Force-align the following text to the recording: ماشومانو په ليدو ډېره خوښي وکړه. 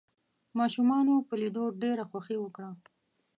ماشومانو 0.59 1.15
په 1.27 1.33
ليدو 1.41 1.63
ډېره 1.81 2.03
خوښي 2.09 2.37
وکړه. 2.39 2.69